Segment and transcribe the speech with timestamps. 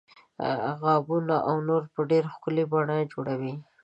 [0.81, 3.53] غابونه او نور په ډیره ښکلې بڼه جوړوي.